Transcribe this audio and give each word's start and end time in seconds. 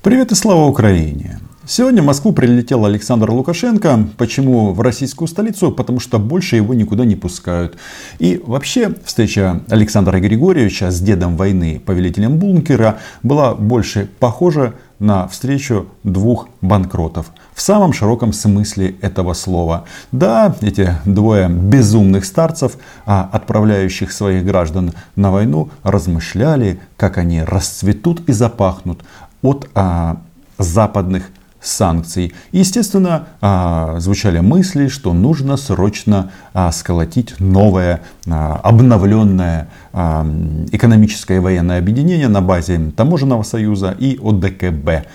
Привет 0.00 0.30
и 0.30 0.36
слава 0.36 0.66
Украине! 0.66 1.40
Сегодня 1.66 2.02
в 2.02 2.06
Москву 2.06 2.32
прилетел 2.32 2.84
Александр 2.84 3.32
Лукашенко. 3.32 4.06
Почему 4.16 4.72
в 4.72 4.80
российскую 4.80 5.26
столицу? 5.26 5.72
Потому 5.72 5.98
что 5.98 6.20
больше 6.20 6.54
его 6.54 6.72
никуда 6.72 7.04
не 7.04 7.16
пускают. 7.16 7.76
И 8.20 8.40
вообще 8.46 8.94
встреча 9.04 9.60
Александра 9.68 10.20
Григорьевича 10.20 10.92
с 10.92 11.00
дедом 11.00 11.36
войны, 11.36 11.82
повелителем 11.84 12.38
бункера, 12.38 13.00
была 13.24 13.56
больше 13.56 14.08
похожа 14.20 14.74
на 14.98 15.28
встречу 15.28 15.88
двух 16.04 16.48
банкротов. 16.60 17.32
В 17.52 17.60
самом 17.60 17.92
широком 17.92 18.32
смысле 18.32 18.96
этого 19.00 19.32
слова. 19.32 19.84
Да, 20.10 20.56
эти 20.60 20.94
двое 21.04 21.48
безумных 21.48 22.24
старцев, 22.24 22.78
а, 23.04 23.28
отправляющих 23.32 24.12
своих 24.12 24.44
граждан 24.44 24.92
на 25.16 25.30
войну, 25.30 25.70
размышляли, 25.82 26.80
как 26.96 27.18
они 27.18 27.42
расцветут 27.42 28.28
и 28.28 28.32
запахнут 28.32 29.02
от 29.42 29.68
а, 29.74 30.20
западных 30.58 31.30
санкций. 31.60 32.32
естественно, 32.52 33.28
а, 33.40 33.98
звучали 33.98 34.40
мысли, 34.40 34.88
что 34.88 35.12
нужно 35.12 35.56
срочно 35.56 36.30
а, 36.52 36.70
сколотить 36.72 37.38
новое, 37.40 38.02
а, 38.26 38.60
обновленное 38.62 39.68
экономическое 40.70 41.38
и 41.38 41.40
военное 41.40 41.78
объединение 41.78 42.28
на 42.28 42.40
базе 42.40 42.92
Таможенного 42.96 43.42
союза 43.42 43.96
и 43.98 44.18
ОДКБ. 44.22 45.08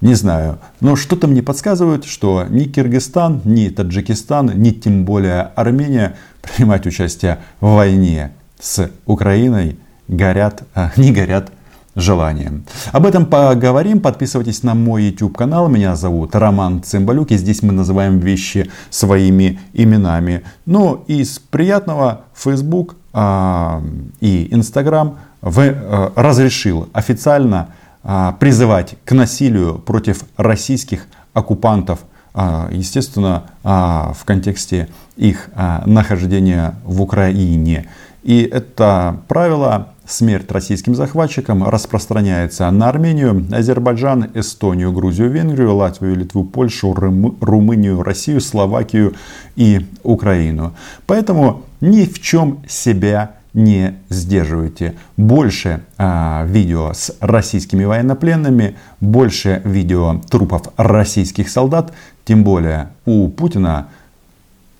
Не 0.00 0.14
знаю, 0.14 0.58
но 0.80 0.96
что-то 0.96 1.26
мне 1.28 1.42
подсказывает, 1.42 2.04
что 2.04 2.46
ни 2.48 2.64
Киргизстан, 2.64 3.42
ни 3.44 3.68
Таджикистан, 3.68 4.52
ни 4.54 4.70
тем 4.70 5.04
более 5.04 5.42
Армения 5.54 6.16
принимать 6.40 6.86
участие 6.86 7.38
в 7.60 7.74
войне 7.74 8.32
с 8.58 8.90
Украиной 9.04 9.78
горят, 10.08 10.62
не 10.96 11.12
горят 11.12 11.52
желанием. 11.94 12.64
Об 12.92 13.06
этом 13.06 13.26
поговорим. 13.26 14.00
Подписывайтесь 14.00 14.62
на 14.62 14.74
мой 14.74 15.04
YouTube 15.04 15.36
канал. 15.36 15.68
Меня 15.68 15.96
зовут 15.96 16.34
Роман 16.34 16.82
Цымбалюк. 16.82 17.30
И 17.30 17.36
здесь 17.36 17.62
мы 17.62 17.72
называем 17.72 18.18
вещи 18.18 18.70
своими 18.90 19.60
именами. 19.72 20.42
Ну, 20.66 21.04
из 21.06 21.38
приятного 21.38 22.22
Facebook 22.34 22.96
а, 23.12 23.82
и 24.20 24.48
Instagram 24.50 25.18
в, 25.42 25.60
а, 25.60 26.12
разрешил 26.16 26.88
официально 26.92 27.68
а, 28.02 28.32
призывать 28.32 28.96
к 29.04 29.12
насилию 29.12 29.78
против 29.78 30.24
российских 30.36 31.06
оккупантов. 31.34 32.00
А, 32.34 32.68
естественно, 32.70 33.44
в 33.62 34.24
контексте 34.24 34.88
их 35.16 35.50
нахождения 35.84 36.76
в 36.84 37.02
Украине. 37.02 37.88
И 38.22 38.42
это 38.42 39.18
правило 39.28 39.91
Смерть 40.06 40.50
российским 40.50 40.94
захватчикам 40.94 41.68
распространяется 41.68 42.70
на 42.70 42.88
Армению, 42.88 43.46
Азербайджан, 43.52 44.30
Эстонию, 44.34 44.92
Грузию, 44.92 45.30
Венгрию, 45.30 45.74
Латвию, 45.76 46.16
Литву, 46.16 46.44
Польшу, 46.44 46.92
Румынию, 46.92 48.02
Россию, 48.02 48.40
Словакию 48.40 49.14
и 49.54 49.86
Украину. 50.02 50.74
Поэтому 51.06 51.62
ни 51.80 52.04
в 52.04 52.20
чем 52.20 52.64
себя 52.68 53.36
не 53.54 53.98
сдерживайте. 54.08 54.94
Больше 55.16 55.82
а, 55.98 56.44
видео 56.46 56.92
с 56.92 57.14
российскими 57.20 57.84
военнопленными, 57.84 58.76
больше 59.00 59.62
видео 59.64 60.20
трупов 60.28 60.68
российских 60.76 61.48
солдат. 61.48 61.92
Тем 62.24 62.44
более 62.44 62.88
у 63.04 63.28
Путина 63.28 63.88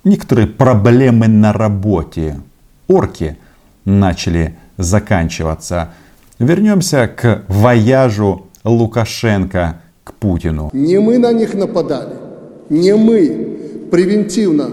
некоторые 0.05 0.47
проблемы 0.47 1.29
на 1.29 1.53
работе. 1.53 2.41
Орки 2.89 3.37
начали 3.85 4.57
заканчиваться. 4.77 5.95
Вернемся 6.39 7.09
к 7.09 7.43
вояжу 7.49 8.47
Лукашенко 8.65 9.81
к 10.05 10.15
Путину. 10.15 10.71
Не 10.73 10.99
мы 10.99 11.19
на 11.19 11.33
них 11.33 11.55
нападали, 11.55 12.15
не 12.69 12.95
мы 12.95 13.89
превентивно 13.91 14.71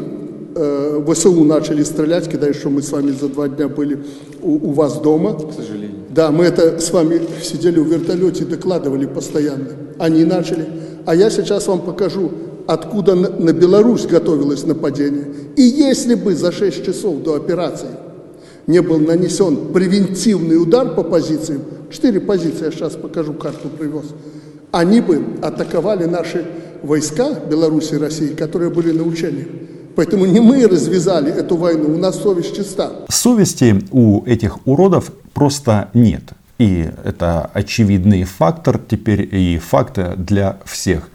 э, 0.56 1.04
ВСУ 1.08 1.44
начали 1.44 1.84
стрелять, 1.84 2.30
когда 2.30 2.48
еще 2.48 2.70
мы 2.70 2.82
с 2.82 2.92
вами 2.92 3.12
за 3.12 3.28
два 3.30 3.48
дня 3.48 3.68
были 3.68 4.00
у, 4.42 4.70
у 4.70 4.72
вас 4.72 5.00
дома. 5.00 5.34
К 5.34 5.54
сожалению. 5.54 5.98
Да, 6.10 6.32
мы 6.32 6.46
это 6.46 6.80
с 6.80 6.92
вами 6.92 7.22
сидели 7.44 7.80
в 7.80 7.88
вертолете 7.88 8.44
и 8.44 8.48
докладывали 8.48 9.06
постоянно. 9.06 9.68
Они 10.00 10.26
начали. 10.26 10.68
А 11.06 11.16
я 11.16 11.30
сейчас 11.30 11.68
вам 11.68 11.82
покажу, 11.82 12.32
откуда 12.68 13.16
на, 13.16 13.30
на 13.30 13.54
Беларусь 13.54 14.06
готовилось 14.06 14.66
нападение. 14.66 15.26
И 15.56 15.62
если 15.62 16.16
бы 16.16 16.36
за 16.36 16.52
6 16.52 16.86
часов 16.86 17.22
до 17.24 17.36
операции 17.36 17.90
не 18.68 18.82
был 18.82 19.00
нанесен 19.00 19.74
превентивный 19.74 20.62
удар 20.62 20.94
по 20.96 21.04
позициям, 21.04 21.62
четыре 21.92 22.20
позиции, 22.20 22.66
я 22.66 22.72
сейчас 22.72 22.94
покажу, 22.94 23.34
карту 23.34 23.70
привез, 23.70 24.06
они 24.72 25.02
бы 25.02 25.24
атаковали 25.42 26.06
наши 26.06 26.46
войска 26.84 27.34
Беларуси 27.50 27.96
и 27.96 27.98
России, 27.98 28.30
которые 28.30 28.70
были 28.70 28.92
на 28.92 29.04
учениях. 29.04 29.48
Поэтому 29.96 30.26
не 30.26 30.40
мы 30.40 30.66
развязали 30.68 31.32
эту 31.32 31.58
войну, 31.58 31.94
у 31.94 31.98
нас 31.98 32.22
совесть 32.22 32.56
чиста. 32.56 32.92
Совести 33.10 33.84
у 33.92 34.24
этих 34.26 34.66
уродов 34.66 35.12
просто 35.34 35.90
нет. 35.94 36.24
И 36.58 36.90
это 37.04 37.50
очевидный 37.54 38.24
фактор 38.24 38.80
теперь 38.80 39.28
и 39.34 39.58
факт 39.58 39.98
для 40.18 40.60
всех. 40.66 41.10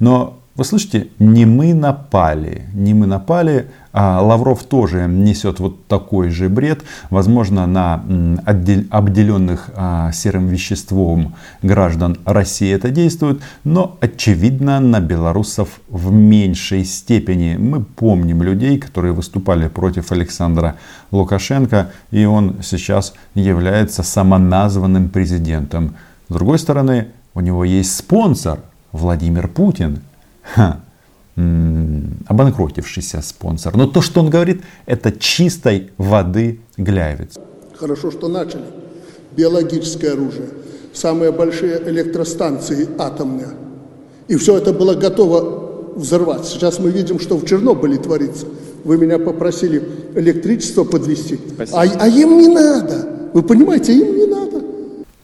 Но 0.00 0.35
вы 0.56 0.64
слышите, 0.64 1.08
не 1.18 1.44
мы 1.44 1.74
напали, 1.74 2.64
не 2.72 2.94
мы 2.94 3.06
напали, 3.06 3.66
а 3.92 4.22
Лавров 4.22 4.64
тоже 4.64 5.06
несет 5.06 5.60
вот 5.60 5.86
такой 5.86 6.30
же 6.30 6.48
бред. 6.48 6.82
Возможно, 7.10 7.66
на 7.66 8.02
обделенных 8.90 9.70
а, 9.74 10.12
серым 10.12 10.48
веществом 10.48 11.34
граждан 11.62 12.18
России 12.24 12.72
это 12.72 12.90
действует, 12.90 13.42
но 13.64 13.98
очевидно 14.00 14.80
на 14.80 15.00
белорусов 15.00 15.80
в 15.88 16.10
меньшей 16.10 16.86
степени. 16.86 17.56
Мы 17.58 17.84
помним 17.84 18.42
людей, 18.42 18.78
которые 18.78 19.12
выступали 19.12 19.68
против 19.68 20.10
Александра 20.10 20.76
Лукашенко, 21.10 21.90
и 22.10 22.24
он 22.24 22.56
сейчас 22.62 23.12
является 23.34 24.02
самоназванным 24.02 25.10
президентом. 25.10 25.96
С 26.30 26.32
другой 26.32 26.58
стороны, 26.58 27.08
у 27.34 27.40
него 27.40 27.62
есть 27.64 27.94
спонсор 27.94 28.60
Владимир 28.92 29.48
Путин– 29.48 30.00
ха, 30.54 30.80
обанкротившийся 32.26 33.20
спонсор. 33.22 33.76
Но 33.76 33.86
то, 33.86 34.00
что 34.00 34.20
он 34.20 34.30
говорит, 34.30 34.62
это 34.86 35.12
чистой 35.12 35.90
воды 35.98 36.60
гляевец. 36.76 37.36
Хорошо, 37.76 38.10
что 38.10 38.28
начали. 38.28 38.64
Биологическое 39.36 40.12
оружие, 40.12 40.48
самые 40.94 41.30
большие 41.30 41.82
электростанции 41.90 42.88
атомные. 42.98 43.48
И 44.28 44.36
все 44.36 44.56
это 44.56 44.72
было 44.72 44.94
готово 44.94 45.92
взорвать. 45.94 46.46
Сейчас 46.46 46.78
мы 46.78 46.90
видим, 46.90 47.20
что 47.20 47.36
в 47.36 47.44
Чернобыле 47.44 47.98
творится. 47.98 48.46
Вы 48.84 48.96
меня 48.98 49.18
попросили 49.18 49.82
электричество 50.14 50.84
подвести, 50.84 51.38
а, 51.72 51.82
а 51.82 52.08
им 52.08 52.38
не 52.38 52.48
надо. 52.48 53.30
Вы 53.34 53.42
понимаете, 53.42 53.92
им 53.92 54.16
не 54.16 54.26
надо. 54.26 54.55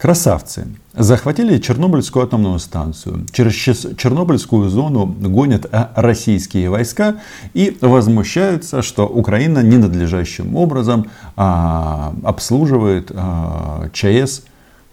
Красавцы. 0.02 0.66
Захватили 0.94 1.58
Чернобыльскую 1.58 2.24
атомную 2.24 2.58
станцию. 2.58 3.24
Через 3.30 3.54
Чернобыльскую 3.54 4.68
зону 4.68 5.06
гонят 5.06 5.66
э, 5.70 5.86
российские 5.94 6.70
войска 6.70 7.20
и 7.54 7.78
возмущаются, 7.80 8.82
что 8.82 9.06
Украина 9.06 9.60
ненадлежащим 9.60 10.56
образом 10.56 11.06
а, 11.36 12.14
обслуживает 12.24 13.12
а, 13.14 13.90
ЧАЭС 13.92 14.42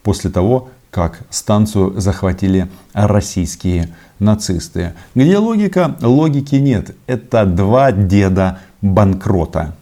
после 0.03 0.29
того, 0.29 0.69
как 0.91 1.21
станцию 1.31 1.99
захватили 1.99 2.69
российские 2.93 3.89
нацисты. 4.19 4.93
Где 5.15 5.39
логика? 5.39 5.97
Логики 6.03 6.57
нет. 6.57 6.95
Это 7.07 7.47
два 7.47 7.91
деда 7.91 8.59
банкрота. 8.83 9.73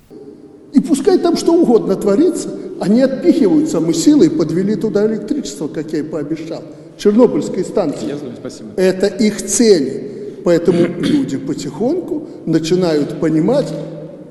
И 0.71 0.79
пускай 0.79 1.17
там 1.17 1.35
что 1.35 1.53
угодно 1.53 1.97
творится, 1.97 2.49
они 2.79 3.01
отпихиваются, 3.01 3.79
мы 3.79 3.93
силой 3.93 4.29
подвели 4.29 4.75
туда 4.75 5.05
электричество, 5.07 5.67
как 5.67 5.91
я 5.93 5.99
и 5.99 6.03
пообещал. 6.03 6.63
Чернобыльской 6.97 7.63
станции. 7.63 8.07
Я 8.07 8.17
знаю, 8.17 8.33
спасибо. 8.39 8.69
Это 8.75 9.07
их 9.07 9.41
цели. 9.45 10.41
Поэтому 10.44 10.88
люди 11.00 11.38
потихоньку 11.38 12.27
начинают 12.45 13.19
понимать, 13.19 13.68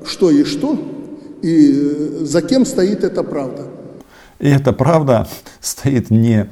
что 0.03 0.31
и 0.31 0.43
что, 0.43 0.77
и 1.41 1.71
э, 1.71 2.25
за 2.25 2.41
кем 2.41 2.65
стоит 2.65 3.03
эта 3.03 3.23
правда. 3.23 3.63
И 4.39 4.47
эта 4.49 4.71
правда 4.71 5.27
стоит 5.61 6.11
не 6.11 6.47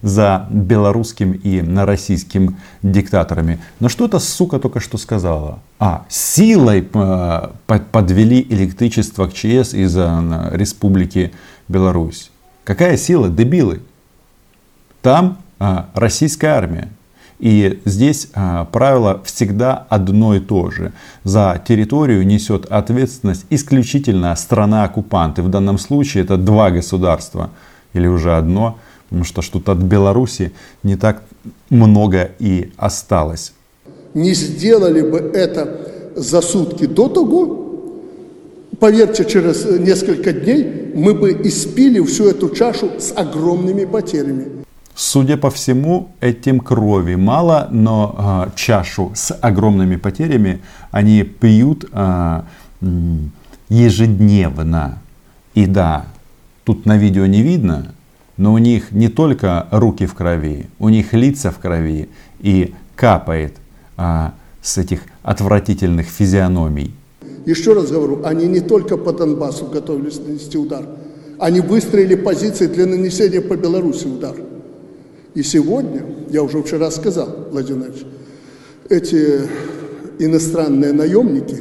за 0.00 0.46
белорусским 0.50 1.32
и 1.32 1.60
российским 1.60 2.56
диктаторами. 2.82 3.60
Но 3.78 3.88
что 3.88 4.06
эта 4.06 4.18
сука 4.18 4.58
только 4.58 4.80
что 4.80 4.96
сказала? 4.96 5.58
А, 5.78 6.06
силой 6.08 6.88
э, 6.92 7.48
подвели 7.66 8.46
электричество 8.48 9.26
к 9.26 9.34
ЧС 9.34 9.74
из 9.74 9.96
э, 9.96 10.48
Республики 10.52 11.32
Беларусь. 11.68 12.30
Какая 12.64 12.96
сила? 12.96 13.28
Дебилы. 13.28 13.82
Там 15.02 15.38
а, 15.58 15.90
российская 15.94 16.48
армия. 16.48 16.88
И 17.40 17.80
здесь 17.86 18.28
а, 18.34 18.66
правило 18.66 19.22
всегда 19.24 19.86
одно 19.88 20.34
и 20.34 20.40
то 20.40 20.70
же. 20.70 20.92
За 21.24 21.60
территорию 21.66 22.26
несет 22.26 22.66
ответственность 22.66 23.46
исключительно 23.48 24.36
страна-оккупант. 24.36 25.38
И 25.38 25.42
в 25.42 25.48
данном 25.48 25.78
случае 25.78 26.24
это 26.24 26.36
два 26.36 26.70
государства 26.70 27.50
или 27.94 28.06
уже 28.06 28.36
одно. 28.36 28.78
Потому 29.08 29.24
что 29.24 29.42
что-то 29.42 29.72
от 29.72 29.78
Беларуси 29.78 30.52
не 30.82 30.96
так 30.96 31.22
много 31.70 32.30
и 32.38 32.72
осталось. 32.76 33.54
Не 34.14 34.34
сделали 34.34 35.00
бы 35.00 35.18
это 35.18 36.12
за 36.14 36.42
сутки 36.42 36.86
до 36.86 37.08
того, 37.08 37.60
поверьте, 38.78 39.24
через 39.24 39.64
несколько 39.64 40.32
дней 40.32 40.92
мы 40.94 41.14
бы 41.14 41.32
испили 41.44 42.00
всю 42.04 42.28
эту 42.28 42.50
чашу 42.50 42.90
с 42.98 43.12
огромными 43.16 43.84
потерями. 43.84 44.46
Судя 45.02 45.38
по 45.38 45.48
всему, 45.48 46.10
этим 46.20 46.60
крови 46.60 47.14
мало, 47.14 47.68
но 47.70 48.14
э, 48.18 48.50
чашу 48.54 49.12
с 49.14 49.32
огромными 49.32 49.96
потерями 49.96 50.60
они 50.90 51.22
пьют 51.22 51.86
э, 51.90 52.42
ежедневно. 53.70 54.98
И 55.54 55.64
да, 55.64 56.04
тут 56.64 56.84
на 56.84 56.98
видео 56.98 57.24
не 57.24 57.40
видно, 57.40 57.94
но 58.36 58.52
у 58.52 58.58
них 58.58 58.92
не 58.92 59.08
только 59.08 59.68
руки 59.70 60.04
в 60.04 60.12
крови, 60.12 60.66
у 60.78 60.90
них 60.90 61.14
лица 61.14 61.50
в 61.50 61.58
крови 61.58 62.10
и 62.38 62.74
капает 62.94 63.56
а, 63.96 64.34
с 64.60 64.76
этих 64.76 65.00
отвратительных 65.22 66.08
физиономий. 66.08 66.94
Еще 67.46 67.72
раз 67.72 67.90
говорю, 67.90 68.26
они 68.26 68.46
не 68.46 68.60
только 68.60 68.98
по 68.98 69.14
Донбассу 69.14 69.64
готовились 69.64 70.18
нанести 70.18 70.58
удар, 70.58 70.84
они 71.38 71.60
выстроили 71.60 72.16
позиции 72.16 72.66
для 72.66 72.84
нанесения 72.84 73.40
по 73.40 73.56
Беларуси 73.56 74.06
удар. 74.06 74.36
И 75.34 75.42
сегодня, 75.42 76.02
я 76.30 76.42
уже 76.42 76.62
вчера 76.62 76.90
сказал, 76.90 77.48
Владимир 77.50 77.92
эти 78.88 79.42
иностранные 80.18 80.92
наемники 80.92 81.56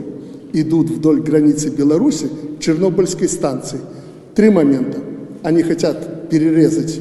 идут 0.54 0.90
вдоль 0.90 1.22
границы 1.22 1.70
Беларуси 1.70 2.30
Чернобыльской 2.60 3.30
станции. 3.30 3.80
Три 4.36 4.50
момента. 4.50 4.98
Они 5.44 5.62
хотят 5.64 6.30
перерезать 6.30 7.00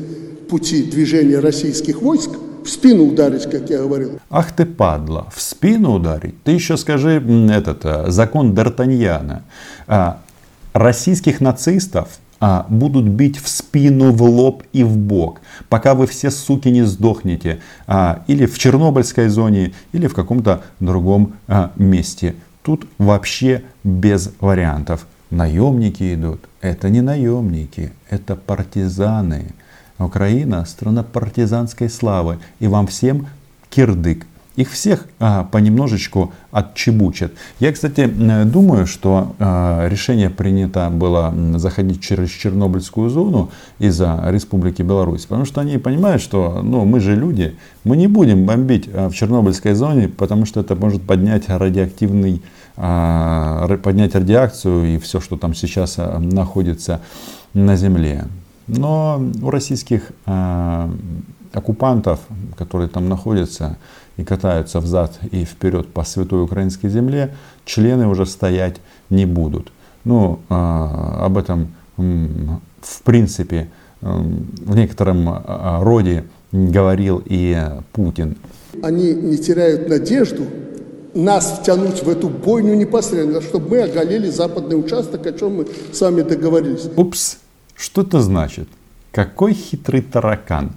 пути 0.48 0.84
движения 0.84 1.40
российских 1.40 2.02
войск, 2.02 2.30
в 2.64 2.68
спину 2.68 3.04
ударить, 3.04 3.44
как 3.44 3.70
я 3.70 3.78
говорил. 3.78 4.20
Ах 4.28 4.54
ты 4.54 4.66
падла, 4.66 5.26
в 5.34 5.40
спину 5.40 5.94
ударить? 5.94 6.42
Ты 6.44 6.52
еще 6.52 6.76
скажи 6.76 7.22
этот 7.50 7.84
э, 7.84 8.10
закон 8.10 8.52
Д'Артаньяна. 8.52 9.42
А, 9.86 10.20
российских 10.74 11.40
нацистов 11.40 12.18
а, 12.40 12.66
будут 12.68 13.06
бить 13.06 13.38
в 13.38 13.48
спину, 13.48 14.12
в 14.12 14.22
лоб 14.22 14.62
и 14.72 14.84
в 14.84 14.96
бок, 14.96 15.40
пока 15.68 15.94
вы 15.94 16.06
все 16.06 16.30
суки 16.30 16.68
не 16.68 16.82
сдохнете, 16.82 17.60
а, 17.86 18.22
или 18.26 18.46
в 18.46 18.58
Чернобыльской 18.58 19.28
зоне, 19.28 19.72
или 19.92 20.06
в 20.06 20.14
каком-то 20.14 20.62
другом 20.80 21.34
а, 21.46 21.72
месте. 21.76 22.34
Тут 22.62 22.86
вообще 22.98 23.62
без 23.82 24.32
вариантов. 24.40 25.06
Наемники 25.30 26.14
идут. 26.14 26.48
Это 26.60 26.90
не 26.90 27.00
наемники, 27.00 27.92
это 28.10 28.36
партизаны. 28.36 29.52
Украина 29.98 30.64
страна 30.64 31.02
партизанской 31.02 31.90
славы. 31.90 32.38
И 32.60 32.66
вам 32.66 32.86
всем 32.86 33.26
кирдык. 33.70 34.26
Их 34.58 34.72
всех 34.72 35.06
а, 35.20 35.44
понемножечку 35.44 36.32
отчебучат. 36.50 37.30
Я, 37.60 37.72
кстати, 37.72 38.06
думаю, 38.06 38.88
что 38.88 39.36
а, 39.38 39.86
решение 39.86 40.30
принято 40.30 40.90
было 40.90 41.32
заходить 41.58 42.00
через 42.00 42.28
Чернобыльскую 42.30 43.08
зону 43.08 43.50
из-за 43.78 44.20
Республики 44.26 44.82
Беларусь. 44.82 45.26
Потому 45.26 45.44
что 45.44 45.60
они 45.60 45.78
понимают, 45.78 46.20
что 46.20 46.60
ну, 46.60 46.84
мы 46.84 46.98
же 46.98 47.14
люди, 47.14 47.56
мы 47.84 47.96
не 47.96 48.08
будем 48.08 48.46
бомбить 48.46 48.90
а, 48.92 49.08
в 49.08 49.14
Чернобыльской 49.14 49.74
зоне, 49.74 50.08
потому 50.08 50.44
что 50.44 50.58
это 50.58 50.74
может 50.74 51.02
поднять 51.02 51.48
радиоактивный 51.48 52.42
а, 52.76 53.78
поднять 53.80 54.16
радиацию 54.16 54.96
и 54.96 54.98
все, 54.98 55.20
что 55.20 55.36
там 55.36 55.54
сейчас 55.54 55.94
а, 55.98 56.18
находится 56.18 57.00
на 57.54 57.76
Земле. 57.76 58.24
Но 58.66 59.22
у 59.40 59.50
российских 59.50 60.10
э, 60.26 60.90
оккупантов, 61.52 62.20
которые 62.58 62.88
там 62.88 63.08
находятся 63.08 63.76
и 64.16 64.24
катаются 64.24 64.80
взад 64.80 65.18
и 65.30 65.44
вперед 65.44 65.88
по 65.92 66.04
святой 66.04 66.42
украинской 66.42 66.88
земле, 66.88 67.34
члены 67.64 68.08
уже 68.08 68.26
стоять 68.26 68.76
не 69.10 69.26
будут. 69.26 69.72
Ну, 70.04 70.40
э, 70.48 70.54
об 70.54 71.38
этом 71.38 71.68
в 71.96 73.02
принципе 73.04 73.68
в 74.00 74.76
некотором 74.76 75.28
э, 75.28 75.82
роде 75.82 76.24
говорил 76.52 77.22
и 77.24 77.56
Путин. 77.92 78.36
Они 78.82 79.12
не 79.14 79.36
теряют 79.36 79.88
надежду 79.88 80.46
нас 81.14 81.58
втянуть 81.60 82.02
в 82.02 82.08
эту 82.08 82.28
бойню 82.28 82.74
непосредственно, 82.74 83.40
чтобы 83.40 83.70
мы 83.70 83.82
оголили 83.82 84.30
западный 84.30 84.78
участок, 84.78 85.26
о 85.26 85.32
чем 85.32 85.56
мы 85.56 85.66
с 85.92 86.00
вами 86.00 86.22
договорились. 86.22 86.88
Упс. 86.96 87.38
Что 87.74 88.02
это 88.02 88.20
значит? 88.20 88.68
Какой 89.12 89.52
хитрый 89.52 90.02
таракан? 90.02 90.72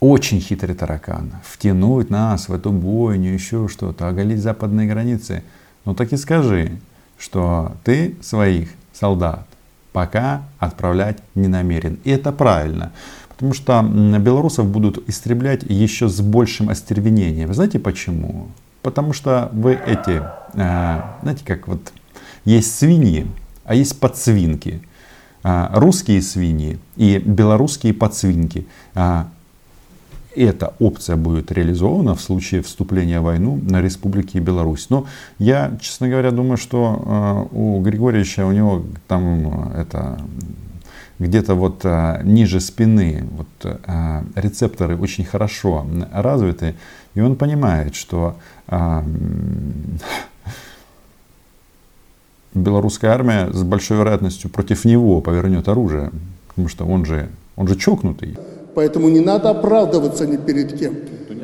Очень 0.00 0.40
хитрый 0.40 0.76
таракан. 0.76 1.32
Втянуть 1.42 2.08
нас 2.08 2.48
в 2.48 2.52
эту 2.52 2.70
бойню, 2.70 3.32
еще 3.32 3.66
что-то, 3.68 4.08
оголить 4.08 4.40
западные 4.40 4.88
границы. 4.88 5.42
Ну 5.84 5.94
так 5.94 6.12
и 6.12 6.16
скажи, 6.16 6.78
что 7.18 7.72
ты 7.82 8.16
своих 8.20 8.70
солдат 8.92 9.46
пока 9.92 10.42
отправлять 10.60 11.18
не 11.34 11.48
намерен. 11.48 11.98
И 12.04 12.10
это 12.10 12.30
правильно. 12.30 12.92
Потому 13.30 13.52
что 13.54 13.82
белорусов 13.82 14.66
будут 14.66 15.08
истреблять 15.08 15.62
еще 15.64 16.08
с 16.08 16.20
большим 16.20 16.70
остервенением. 16.70 17.52
Знаете 17.52 17.80
почему? 17.80 18.48
Потому 18.82 19.12
что 19.12 19.48
вы 19.52 19.72
эти, 19.72 20.22
а, 20.54 21.18
знаете, 21.22 21.44
как 21.44 21.66
вот 21.66 21.92
есть 22.44 22.76
свиньи, 22.76 23.26
а 23.64 23.74
есть 23.74 23.98
подсвинки. 23.98 24.80
А, 25.42 25.70
русские 25.74 26.22
свиньи 26.22 26.78
и 26.96 27.18
белорусские 27.18 27.94
подсвинки. 27.94 28.66
А, 30.38 30.40
эта 30.40 30.74
опция 30.78 31.16
будет 31.16 31.52
реализована 31.52 32.14
в 32.14 32.20
случае 32.20 32.62
вступления 32.62 33.20
в 33.20 33.24
войну 33.24 33.60
на 33.62 33.82
Республике 33.82 34.38
Беларусь. 34.40 34.90
Но 34.90 35.06
я, 35.38 35.76
честно 35.80 36.08
говоря, 36.08 36.30
думаю, 36.30 36.56
что 36.56 37.02
а, 37.04 37.46
у 37.50 37.80
Григорьевича, 37.80 38.46
у 38.46 38.52
него 38.52 38.84
там 39.06 39.72
это 39.74 40.18
где-то 41.18 41.54
вот 41.56 41.84
ниже 42.22 42.60
спины 42.60 43.24
вот, 43.32 43.80
рецепторы 44.36 44.96
очень 44.96 45.24
хорошо 45.24 45.84
развиты, 46.12 46.76
и 47.16 47.20
он 47.20 47.34
понимает, 47.34 47.96
что 47.96 48.36
белорусская 52.54 53.08
армия 53.10 53.50
с 53.52 53.64
большой 53.64 53.96
вероятностью 53.96 54.48
против 54.48 54.84
него 54.84 55.20
повернет 55.20 55.66
оружие, 55.66 56.12
потому 56.46 56.68
что 56.68 56.84
он 56.84 57.04
же, 57.04 57.28
он 57.56 57.66
же 57.66 57.74
чокнутый. 57.74 58.36
Поэтому 58.78 59.08
не 59.08 59.18
надо 59.18 59.50
оправдываться 59.50 60.24
ни 60.24 60.36
перед 60.36 60.78
кем. 60.78 60.98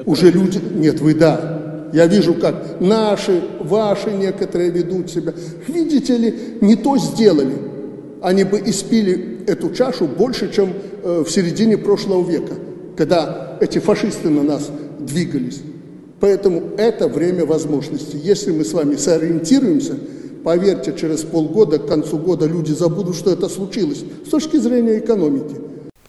Уже 0.06 0.30
люди... 0.30 0.60
Нет, 0.72 1.00
вы 1.00 1.14
да. 1.14 1.88
Я 1.92 2.06
вижу, 2.06 2.34
как 2.34 2.76
наши, 2.78 3.42
ваши 3.58 4.12
некоторые 4.12 4.70
ведут 4.70 5.10
себя. 5.10 5.34
Видите 5.66 6.16
ли, 6.16 6.34
не 6.60 6.76
то 6.76 6.96
сделали. 6.96 7.56
Они 8.22 8.44
бы 8.44 8.62
испили 8.64 9.40
эту 9.48 9.70
чашу 9.70 10.06
больше, 10.06 10.52
чем 10.52 10.74
э, 11.02 11.24
в 11.26 11.28
середине 11.28 11.76
прошлого 11.76 12.24
века, 12.24 12.52
когда 12.96 13.58
эти 13.60 13.80
фашисты 13.80 14.30
на 14.30 14.44
нас 14.44 14.70
двигались. 15.00 15.60
Поэтому 16.20 16.62
это 16.78 17.08
время 17.08 17.44
возможностей. 17.44 18.18
Если 18.22 18.52
мы 18.52 18.64
с 18.64 18.72
вами 18.72 18.94
сориентируемся, 18.94 19.94
Поверьте, 20.44 20.94
через 20.94 21.22
полгода, 21.22 21.78
к 21.78 21.86
концу 21.86 22.18
года 22.18 22.44
люди 22.44 22.72
забудут, 22.72 23.16
что 23.16 23.32
это 23.32 23.48
случилось 23.48 24.04
с 24.26 24.28
точки 24.28 24.58
зрения 24.58 24.98
экономики. 24.98 25.56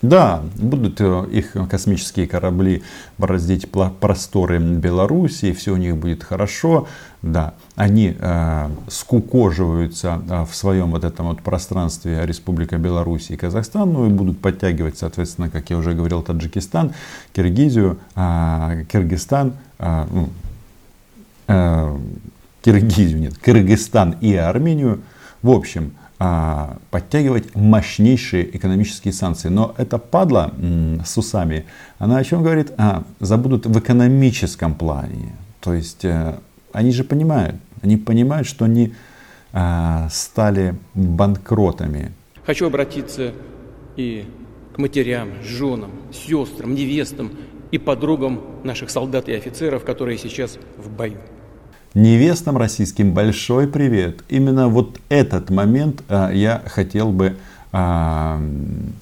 Да, 0.01 0.43
будут 0.55 0.99
э, 0.99 1.25
их 1.31 1.55
космические 1.69 2.27
корабли 2.27 2.83
бороздить 3.17 3.69
просторы 3.71 4.59
Беларуси, 4.59 5.53
все 5.53 5.73
у 5.73 5.77
них 5.77 5.97
будет 5.97 6.23
хорошо. 6.23 6.87
Да, 7.21 7.55
они 7.75 8.15
э, 8.19 8.69
скукоживаются 8.87 10.21
э, 10.29 10.45
в 10.45 10.53
своем 10.53 10.91
вот 10.91 11.03
этом 11.03 11.27
вот 11.27 11.41
пространстве 11.41 12.23
Республика 12.25 12.77
Беларусь 12.77 13.31
и 13.31 13.37
Казахстан, 13.37 13.93
ну 13.93 14.05
и 14.05 14.09
будут 14.09 14.39
подтягивать, 14.39 14.97
соответственно, 14.97 15.49
как 15.49 15.69
я 15.71 15.77
уже 15.77 15.93
говорил, 15.93 16.21
Таджикистан, 16.21 16.93
Киргизию, 17.33 17.97
э, 18.15 18.85
Киргизстан, 18.91 19.53
э, 19.79 20.05
ну, 20.11 20.29
э, 21.47 21.97
Киргизию, 22.61 23.19
нет, 23.19 23.37
Кыргызстан 23.37 24.17
и 24.21 24.35
Армению. 24.35 25.01
В 25.41 25.49
общем, 25.49 25.93
а, 26.17 26.77
подтягивать 26.91 27.55
мощнейшие 27.55 28.55
экономические 28.55 29.13
санкции. 29.13 29.49
Но 29.49 29.75
эта 29.77 29.97
падла 29.97 30.53
с 31.05 31.17
усами, 31.17 31.65
она 31.99 32.17
о 32.17 32.23
чем 32.23 32.41
говорит? 32.41 32.71
А, 32.77 33.03
забудут 33.19 33.65
в 33.65 33.79
экономическом 33.79 34.75
плане. 34.75 35.35
То 35.59 35.73
есть 35.73 36.05
э, 36.05 36.39
они 36.71 36.91
же 36.91 37.03
понимают, 37.03 37.55
они 37.81 37.97
понимают, 37.97 38.47
что 38.47 38.65
они 38.65 38.93
а, 39.51 40.07
стали 40.09 40.75
банкротами. 40.93 42.11
Хочу 42.45 42.67
обратиться 42.67 43.33
и 43.95 44.25
к 44.73 44.77
матерям, 44.77 45.29
женам, 45.43 45.91
сестрам, 46.11 46.75
невестам 46.75 47.31
и 47.71 47.77
подругам 47.77 48.41
наших 48.63 48.89
солдат 48.89 49.27
и 49.27 49.33
офицеров, 49.33 49.83
которые 49.83 50.17
сейчас 50.17 50.59
в 50.77 50.89
бою. 50.89 51.17
Невестам 51.95 52.57
российским 52.57 53.13
большой 53.13 53.69
привет. 53.69 54.21
Именно 54.27 54.67
вот 54.67 54.99
этот 55.07 55.49
момент 55.49 56.03
а, 56.09 56.29
я 56.29 56.61
хотел 56.65 57.09
бы 57.13 57.37
а, 57.71 58.41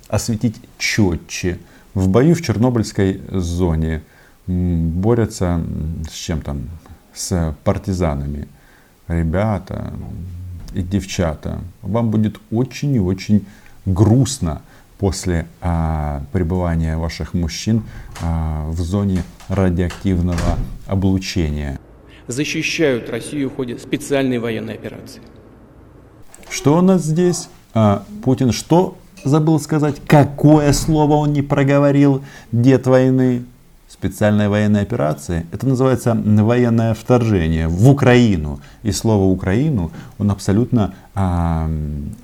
осветить 0.09 0.57
четче. 0.77 1.57
в 1.95 2.07
бою 2.07 2.35
в 2.35 2.43
Чернобыльской 2.43 3.19
зоне 3.31 4.03
борются 4.45 5.65
с 6.07 6.13
чем 6.13 6.41
там, 6.41 6.69
с 7.15 7.55
партизанами. 7.63 8.47
Ребята 9.07 9.91
и 10.75 10.83
девчата, 10.83 11.61
вам 11.81 12.11
будет 12.11 12.39
очень 12.51 12.93
и 12.93 12.99
очень 12.99 13.43
грустно 13.87 14.61
после 14.99 15.47
а, 15.61 16.21
пребывания 16.31 16.95
ваших 16.97 17.33
мужчин 17.33 17.81
а, 18.21 18.69
в 18.69 18.79
зоне 18.81 19.23
радиоактивного 19.47 20.59
облучения. 20.85 21.79
Защищают 22.27 23.09
Россию 23.09 23.49
в 23.49 23.55
ходе 23.55 23.77
специальной 23.77 24.39
военной 24.39 24.75
операции. 24.75 25.21
Что 26.49 26.77
у 26.77 26.81
нас 26.81 27.03
здесь? 27.03 27.49
А, 27.73 28.05
Путин 28.23 28.51
что 28.51 28.97
забыл 29.23 29.59
сказать? 29.59 29.95
Какое 30.07 30.71
слово 30.73 31.15
он 31.15 31.33
не 31.33 31.41
проговорил? 31.41 32.23
Дед 32.51 32.87
войны. 32.87 33.45
Специальная 33.89 34.49
военная 34.49 34.81
операция. 34.81 35.45
Это 35.51 35.67
называется 35.67 36.13
военное 36.15 36.93
вторжение 36.93 37.67
в 37.67 37.89
Украину. 37.89 38.59
И 38.81 38.91
слово 38.91 39.25
Украину 39.25 39.91
он 40.17 40.31
абсолютно 40.31 40.93
а, 41.15 41.69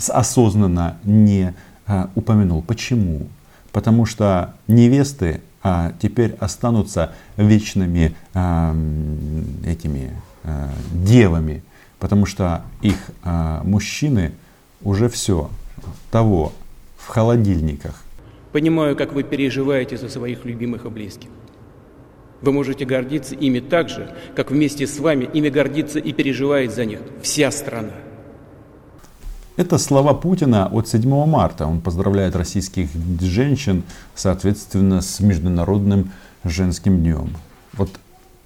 осознанно 0.08 0.98
не 1.04 1.54
а, 1.88 2.10
упомянул. 2.16 2.62
Почему? 2.62 3.28
Потому 3.72 4.06
что 4.06 4.54
невесты 4.68 5.42
а, 5.70 5.94
теперь 6.02 6.36
останутся 6.40 7.14
вечными 7.38 8.16
а, 8.34 8.76
этими 9.66 10.12
а, 10.44 10.70
девами, 10.92 11.62
потому 12.00 12.26
что 12.26 12.64
их 12.82 12.98
а, 13.24 13.62
мужчины 13.64 14.32
уже 14.82 15.10
все 15.10 15.52
того 16.10 16.54
в 16.98 17.08
холодильниках. 17.08 18.04
Понимаю, 18.52 18.96
как 18.96 19.14
вы 19.14 19.22
переживаете 19.22 19.96
за 19.98 20.10
своих 20.10 20.44
любимых 20.44 20.86
и 20.86 20.90
близких. 20.90 21.30
Вы 22.42 22.52
можете 22.52 22.86
гордиться 22.86 23.36
ими 23.36 23.60
так 23.60 23.90
же, 23.90 24.16
как 24.36 24.50
вместе 24.50 24.88
с 24.88 24.98
вами 24.98 25.30
ими 25.32 25.50
гордится 25.50 26.00
и 26.00 26.14
переживает 26.14 26.74
за 26.74 26.86
них 26.86 27.00
вся 27.22 27.52
страна. 27.52 27.94
Это 29.60 29.78
слова 29.78 30.14
Путина 30.14 30.68
от 30.68 30.88
7 30.88 31.26
марта. 31.26 31.66
Он 31.68 31.82
поздравляет 31.82 32.34
российских 32.34 32.88
женщин, 33.20 33.84
соответственно, 34.16 35.02
с 35.02 35.20
Международным 35.20 36.14
женским 36.46 37.00
днем. 37.02 37.36
Вот 37.74 37.90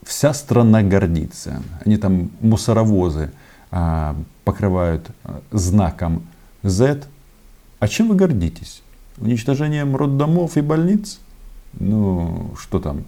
вся 0.03 0.33
страна 0.33 0.81
гордится. 0.81 1.61
Они 1.85 1.97
там 1.97 2.31
мусоровозы 2.41 3.31
а, 3.69 4.15
покрывают 4.43 5.07
а, 5.23 5.41
знаком 5.51 6.23
Z. 6.63 7.03
А 7.77 7.87
чем 7.87 8.07
вы 8.07 8.15
гордитесь? 8.15 8.81
Уничтожением 9.17 9.95
роддомов 9.95 10.57
и 10.57 10.61
больниц? 10.61 11.19
Ну, 11.73 12.55
что 12.59 12.79
там? 12.79 13.03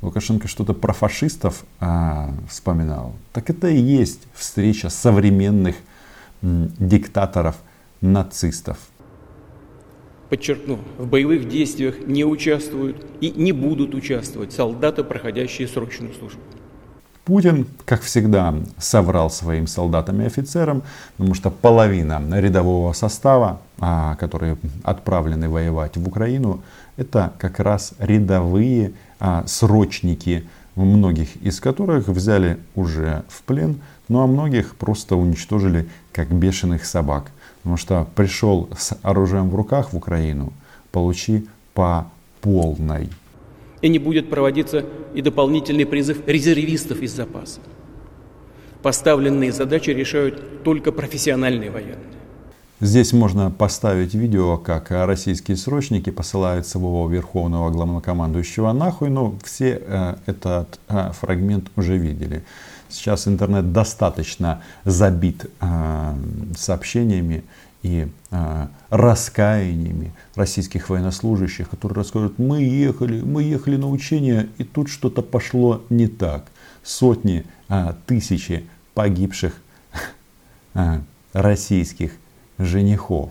Лукашенко 0.00 0.46
что-то 0.46 0.74
про 0.74 0.92
фашистов 0.92 1.64
а, 1.80 2.32
вспоминал. 2.48 3.16
Так 3.32 3.50
это 3.50 3.66
и 3.66 3.80
есть 3.80 4.20
встреча 4.32 4.90
современных 4.90 5.74
диктаторов, 6.42 7.56
нацистов. 8.00 8.78
Подчеркну, 10.28 10.78
в 10.98 11.06
боевых 11.06 11.48
действиях 11.48 12.06
не 12.06 12.24
участвуют 12.24 13.04
и 13.20 13.30
не 13.30 13.52
будут 13.52 13.94
участвовать 13.94 14.52
солдаты, 14.52 15.02
проходящие 15.02 15.66
срочную 15.66 16.12
службу. 16.12 16.40
Путин, 17.24 17.66
как 17.84 18.00
всегда, 18.00 18.54
соврал 18.78 19.30
своим 19.30 19.66
солдатам 19.66 20.22
и 20.22 20.24
офицерам, 20.24 20.82
потому 21.16 21.34
что 21.34 21.50
половина 21.50 22.22
рядового 22.30 22.94
состава, 22.94 23.60
а, 23.78 24.16
которые 24.16 24.56
отправлены 24.82 25.50
воевать 25.50 25.98
в 25.98 26.08
Украину, 26.08 26.62
это 26.96 27.34
как 27.38 27.60
раз 27.60 27.92
рядовые 27.98 28.92
а, 29.20 29.44
срочники, 29.46 30.48
многих 30.74 31.36
из 31.42 31.60
которых 31.60 32.08
взяли 32.08 32.58
уже 32.74 33.24
в 33.28 33.42
плен 33.42 33.80
ну 34.08 34.20
а 34.20 34.26
многих 34.26 34.76
просто 34.76 35.16
уничтожили 35.16 35.88
как 36.12 36.28
бешеных 36.30 36.84
собак. 36.84 37.30
Потому 37.62 37.76
что 37.76 38.06
пришел 38.14 38.68
с 38.76 38.98
оружием 39.02 39.50
в 39.50 39.54
руках 39.54 39.92
в 39.92 39.96
Украину, 39.96 40.52
получи 40.90 41.46
по 41.74 42.10
полной. 42.40 43.10
И 43.82 43.88
не 43.88 43.98
будет 43.98 44.30
проводиться 44.30 44.84
и 45.14 45.22
дополнительный 45.22 45.86
призыв 45.86 46.26
резервистов 46.26 47.00
из 47.00 47.14
запаса. 47.14 47.60
Поставленные 48.82 49.52
задачи 49.52 49.90
решают 49.90 50.62
только 50.62 50.92
профессиональные 50.92 51.70
военные. 51.70 52.17
Здесь 52.80 53.12
можно 53.12 53.50
поставить 53.50 54.14
видео, 54.14 54.56
как 54.56 54.92
российские 54.92 55.56
срочники 55.56 56.10
посылают 56.10 56.64
своего 56.64 57.08
верховного 57.08 57.70
главнокомандующего 57.70 58.72
нахуй, 58.72 59.10
но 59.10 59.34
все 59.42 59.82
э, 59.84 60.14
этот 60.26 60.78
э, 60.88 61.10
фрагмент 61.10 61.72
уже 61.74 61.96
видели. 61.96 62.44
Сейчас 62.88 63.26
интернет 63.26 63.72
достаточно 63.72 64.62
забит 64.84 65.46
э, 65.60 66.14
сообщениями 66.56 67.42
и 67.82 68.06
э, 68.30 68.66
раскаяниями 68.90 70.12
российских 70.36 70.88
военнослужащих, 70.88 71.68
которые 71.70 71.96
расскажут, 71.96 72.38
мы 72.38 72.62
ехали, 72.62 73.20
мы 73.22 73.42
ехали 73.42 73.74
на 73.76 73.90
учения, 73.90 74.50
и 74.58 74.62
тут 74.62 74.88
что-то 74.88 75.22
пошло 75.22 75.82
не 75.90 76.06
так. 76.06 76.44
Сотни, 76.84 77.44
э, 77.68 77.94
тысячи 78.06 78.68
погибших 78.94 79.54
э, 80.74 81.00
российских 81.32 82.12
женихов. 82.58 83.30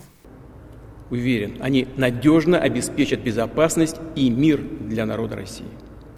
Уверен, 1.09 1.57
они 1.61 1.87
надежно 1.95 2.57
обеспечат 2.57 3.21
безопасность 3.21 3.95
и 4.15 4.29
мир 4.29 4.61
для 4.81 5.05
народа 5.05 5.35
России. 5.35 5.65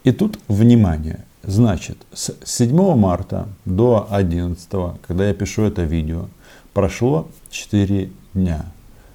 И 0.03 0.11
тут 0.11 0.39
внимание. 0.47 1.25
Значит, 1.43 1.97
с 2.13 2.35
7 2.43 2.95
марта 2.95 3.47
до 3.65 4.07
11, 4.09 4.69
когда 5.05 5.27
я 5.27 5.33
пишу 5.33 5.63
это 5.63 5.83
видео, 5.83 6.25
прошло 6.73 7.27
4 7.49 8.09
дня. 8.33 8.65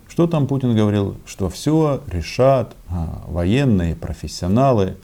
Что 0.08 0.26
там 0.28 0.46
Путин 0.46 0.76
говорил? 0.76 1.16
Что 1.26 1.50
все 1.50 2.00
решат 2.06 2.76
а, 2.88 3.24
военные, 3.26 3.96
профессионалы. 3.96 4.96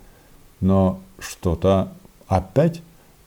Но 0.60 1.00
что-то 1.18 1.92
опять 2.28 2.80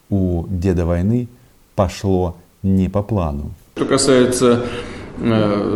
у 0.10 0.46
деда 0.48 0.86
войны 0.86 1.28
пошло 1.76 2.38
не 2.62 2.88
по 2.88 3.04
плану. 3.04 3.52
Что 3.76 3.86
касается 3.86 4.66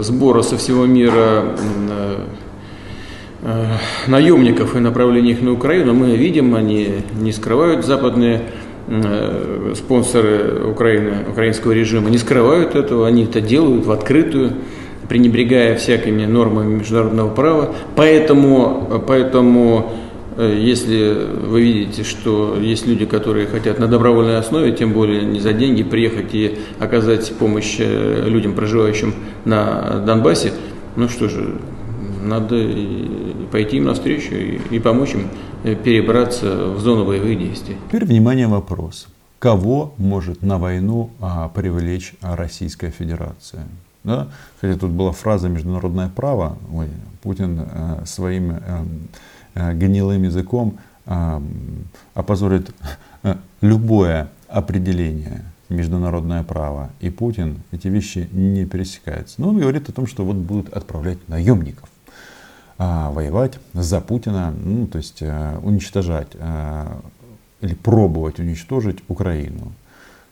сбора 0.01 0.41
со 0.41 0.57
всего 0.57 0.85
мира 0.85 1.55
э, 1.89 2.25
Э, 3.43 3.77
наемников 4.07 4.75
и 4.75 4.79
направления 4.79 5.31
их 5.31 5.41
на 5.41 5.53
Украину 5.53 5.93
мы 5.93 6.15
видим, 6.17 6.55
они 6.55 6.95
не 7.13 7.31
скрывают 7.31 7.85
западные 7.85 8.41
э, 8.87 9.73
спонсоры 9.75 10.67
Украины, 10.69 11.17
украинского 11.29 11.71
режима, 11.71 12.09
не 12.09 12.17
скрывают 12.17 12.73
этого, 12.73 13.07
они 13.07 13.25
это 13.25 13.39
делают 13.39 13.85
в 13.85 13.91
открытую, 13.91 14.53
пренебрегая 15.07 15.75
всякими 15.75 16.25
нормами 16.25 16.79
международного 16.79 17.29
права. 17.29 17.75
Поэтому, 17.95 19.03
поэтому 19.05 19.93
э, 19.93 20.06
если 20.37 21.27
вы 21.45 21.61
видите, 21.61 22.03
что 22.03 22.57
есть 22.59 22.85
люди, 22.85 23.05
которые 23.05 23.47
хотят 23.47 23.79
на 23.79 23.87
добровольной 23.87 24.37
основе, 24.37 24.71
тем 24.71 24.93
более 24.93 25.23
не 25.23 25.39
за 25.39 25.53
деньги, 25.53 25.83
приехать 25.83 26.33
и 26.33 26.59
оказать 26.79 27.31
помощь 27.33 27.77
людям, 27.79 28.53
проживающим 28.53 29.13
на 29.45 30.03
Донбассе, 30.05 30.53
ну 30.95 31.09
что 31.09 31.27
же, 31.27 31.59
надо 32.23 32.55
пойти 33.51 33.77
им 33.77 33.85
навстречу 33.85 34.35
и 34.35 34.79
помочь 34.79 35.13
им 35.13 35.27
э, 35.63 35.75
перебраться 35.75 36.67
в 36.67 36.79
зону 36.79 37.05
боевых 37.05 37.37
действий. 37.37 37.77
Теперь, 37.87 38.05
внимание, 38.05 38.47
вопрос. 38.47 39.07
Кого 39.39 39.93
может 39.97 40.41
на 40.41 40.57
войну 40.57 41.11
а, 41.21 41.49
привлечь 41.49 42.13
Российская 42.21 42.89
Федерация? 42.89 43.67
Да? 44.03 44.29
Хотя 44.59 44.77
тут 44.77 44.91
была 44.91 45.11
фраза 45.11 45.47
«международное 45.47 46.09
право». 46.09 46.57
Ой, 46.73 46.87
Путин 47.21 47.61
своим 48.05 48.51
а, 48.51 48.61
а, 48.65 48.85
гнилым 49.73 50.23
языком 50.23 50.77
а, 51.05 51.41
опозорит 52.13 52.71
а, 53.23 53.37
любое 53.61 54.29
определение 54.47 55.45
международное 55.69 56.43
право 56.43 56.91
и 56.99 57.09
Путин 57.09 57.61
эти 57.71 57.87
вещи 57.87 58.29
не 58.31 58.65
пересекаются. 58.65 59.41
Но 59.41 59.49
он 59.49 59.59
говорит 59.59 59.89
о 59.89 59.91
том, 59.91 60.07
что 60.07 60.23
вот 60.23 60.35
будут 60.35 60.69
отправлять 60.73 61.27
наемников 61.27 61.89
воевать 62.77 63.57
за 63.73 64.01
Путина, 64.01 64.51
ну, 64.51 64.85
то 64.85 64.99
есть 64.99 65.23
уничтожать 65.63 66.27
или 67.61 67.73
пробовать 67.73 68.39
уничтожить 68.39 68.99
Украину. 69.07 69.71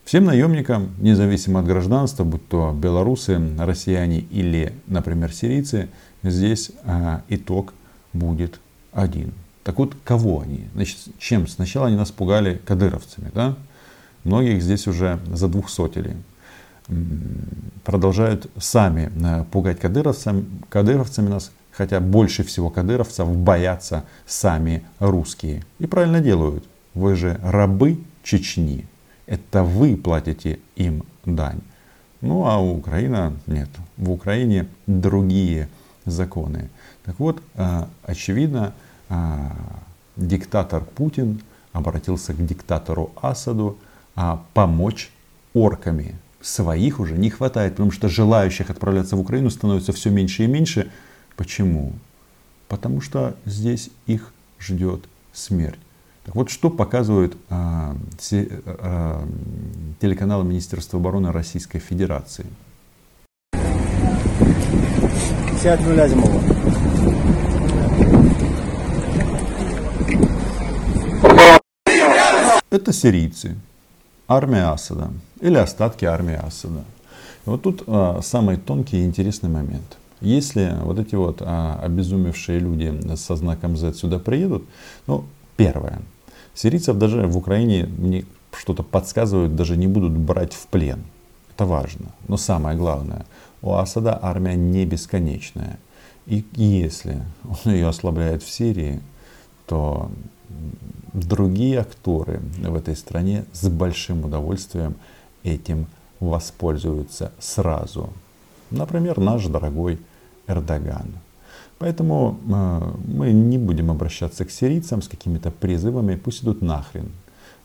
Всем 0.04 0.26
наемникам, 0.26 0.90
независимо 0.98 1.58
от 1.58 1.66
гражданства, 1.66 2.22
будь 2.22 2.48
то 2.48 2.72
белорусы, 2.72 3.40
россияне 3.58 4.20
или, 4.20 4.72
например, 4.86 5.32
сирийцы, 5.32 5.88
здесь 6.22 6.70
итог 7.28 7.74
будет 8.12 8.60
один. 8.96 9.32
Так 9.62 9.78
вот, 9.78 9.94
кого 10.04 10.40
они? 10.40 10.68
Значит, 10.74 10.98
чем? 11.18 11.46
Сначала 11.46 11.86
они 11.86 11.96
нас 11.96 12.10
пугали 12.10 12.60
кадыровцами, 12.64 13.30
да? 13.34 13.56
Многих 14.24 14.62
здесь 14.62 14.86
уже 14.86 15.20
за 15.26 15.36
задвухсотили. 15.36 16.16
Продолжают 17.84 18.50
сами 18.58 19.10
пугать 19.50 19.78
кадыровцами, 19.80 20.44
кадыровцами 20.68 21.28
нас 21.28 21.50
Хотя 21.76 22.00
больше 22.00 22.42
всего 22.42 22.70
кадыровцев 22.70 23.28
боятся 23.36 24.04
сами 24.24 24.82
русские. 24.98 25.62
И 25.78 25.86
правильно 25.86 26.20
делают. 26.20 26.64
Вы 26.94 27.16
же 27.16 27.38
рабы 27.42 27.98
Чечни. 28.22 28.86
Это 29.26 29.62
вы 29.62 29.96
платите 29.96 30.58
им 30.76 31.04
дань. 31.26 31.60
Ну 32.22 32.46
а 32.46 32.58
у 32.58 32.78
Украины 32.78 33.34
нет. 33.46 33.68
В 33.98 34.10
Украине 34.10 34.68
другие 34.86 35.68
законы. 36.06 36.70
Так 37.04 37.18
вот, 37.18 37.42
а, 37.54 37.88
очевидно, 38.04 38.72
диктатор 40.16 40.84
Путин 40.84 41.40
обратился 41.72 42.32
к 42.32 42.44
диктатору 42.44 43.12
Асаду 43.20 43.78
а, 44.14 44.42
помочь 44.54 45.10
орками. 45.54 46.16
Своих 46.40 47.00
уже 47.00 47.16
не 47.16 47.30
хватает, 47.30 47.72
потому 47.72 47.90
что 47.90 48.08
желающих 48.08 48.70
отправляться 48.70 49.16
в 49.16 49.20
Украину 49.20 49.50
становится 49.50 49.92
все 49.92 50.10
меньше 50.10 50.44
и 50.44 50.46
меньше. 50.46 50.90
Почему? 51.36 51.92
Потому 52.68 53.00
что 53.00 53.36
здесь 53.44 53.90
их 54.06 54.32
ждет 54.58 55.04
смерть. 55.32 55.78
Так 56.24 56.34
вот, 56.34 56.50
что 56.50 56.70
показывают 56.70 57.36
э, 57.50 57.94
те, 58.18 58.48
э, 58.64 59.26
телеканалы 60.00 60.44
Министерства 60.44 60.98
обороны 60.98 61.30
Российской 61.30 61.78
Федерации? 61.78 62.46
Сядь 65.62 65.80
Мулязимова. 65.82 66.55
Это 72.76 72.92
сирийцы, 72.92 73.56
армия 74.28 74.70
Асада 74.70 75.10
или 75.40 75.56
остатки 75.56 76.04
армии 76.04 76.34
Асада. 76.34 76.84
И 77.46 77.48
вот 77.48 77.62
тут 77.62 77.84
а, 77.86 78.20
самый 78.20 78.58
тонкий 78.58 78.98
и 78.98 79.06
интересный 79.06 79.48
момент. 79.48 79.96
Если 80.20 80.74
вот 80.82 80.98
эти 80.98 81.14
вот 81.14 81.38
а, 81.40 81.80
обезумевшие 81.82 82.58
люди 82.58 83.16
со 83.16 83.34
знаком 83.34 83.78
Z 83.78 83.94
сюда 83.94 84.18
приедут, 84.18 84.64
ну, 85.06 85.24
первое, 85.56 86.02
сирийцев 86.52 86.98
даже 86.98 87.26
в 87.26 87.38
Украине 87.38 87.86
мне 87.86 88.26
что-то 88.54 88.82
подсказывают, 88.82 89.56
даже 89.56 89.78
не 89.78 89.86
будут 89.86 90.12
брать 90.12 90.52
в 90.52 90.66
плен. 90.66 91.02
Это 91.54 91.64
важно. 91.64 92.08
Но 92.28 92.36
самое 92.36 92.76
главное, 92.76 93.24
у 93.62 93.72
Асада 93.72 94.18
армия 94.20 94.54
не 94.54 94.84
бесконечная. 94.84 95.78
И 96.26 96.44
если 96.52 97.22
он 97.42 97.72
ее 97.72 97.88
ослабляет 97.88 98.42
в 98.42 98.50
Сирии, 98.50 99.00
то 99.66 100.10
другие 101.12 101.80
акторы 101.80 102.40
в 102.58 102.74
этой 102.74 102.96
стране 102.96 103.44
с 103.52 103.68
большим 103.68 104.24
удовольствием 104.24 104.96
этим 105.42 105.86
воспользуются 106.20 107.32
сразу. 107.38 108.10
Например, 108.70 109.18
наш 109.18 109.46
дорогой 109.46 109.98
Эрдоган. 110.46 111.14
Поэтому 111.78 112.38
э, 112.48 112.92
мы 113.06 113.32
не 113.32 113.58
будем 113.58 113.90
обращаться 113.90 114.44
к 114.44 114.50
сирийцам 114.50 115.02
с 115.02 115.08
какими-то 115.08 115.50
призывами, 115.50 116.16
пусть 116.16 116.42
идут 116.42 116.62
нахрен. 116.62 117.10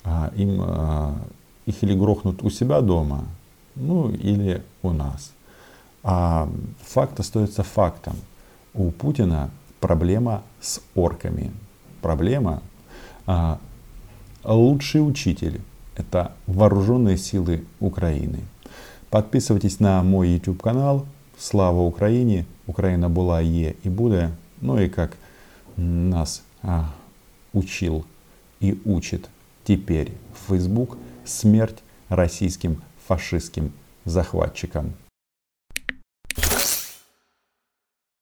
А 0.03 0.31
им, 0.35 0.61
э, 0.61 1.13
их 1.65 1.81
или 1.83 1.93
грохнут 1.93 2.43
у 2.43 2.49
себя 2.49 2.81
дома, 2.81 3.25
ну 3.75 4.09
или 4.09 4.63
у 4.81 4.91
нас. 4.91 5.31
А 6.03 6.49
факт 6.81 7.19
остается 7.19 7.63
фактом. 7.63 8.15
У 8.73 8.91
Путина 8.91 9.49
проблема 9.79 10.43
с 10.59 10.81
орками. 10.95 11.51
Проблема 12.01 12.61
а, 13.25 13.59
лучший 14.43 15.07
учитель– 15.07 15.61
это 15.95 16.33
вооруженные 16.47 17.17
силы 17.17 17.65
Украины. 17.79 18.39
Подписывайтесь 19.09 19.79
на 19.79 20.01
мой 20.03 20.29
YouTube 20.29 20.61
канал. 20.61 21.05
Слава 21.37 21.81
Украине! 21.81 22.45
Украина 22.67 23.09
была, 23.09 23.41
е 23.41 23.75
и 23.83 23.89
будет. 23.89 24.31
Ну 24.61 24.79
и 24.79 24.87
как 24.87 25.17
нас 25.75 26.43
а, 26.63 26.93
учил 27.53 28.05
и 28.59 28.79
учит 28.85 29.29
теперь 29.63 30.13
Facebook, 30.47 30.97
смерть 31.25 31.79
российским 32.09 32.81
фашистским 33.07 33.73
захватчикам. 34.05 34.93